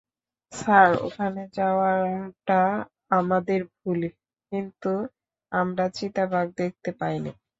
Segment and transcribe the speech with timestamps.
[0.53, 2.61] Sir, ওখানে যাওয়াটা
[3.11, 4.01] আমাদের ভুল
[4.51, 4.91] কিন্তু,
[5.51, 7.31] আমরা চিতাবাঘ দেখতে পাইনি।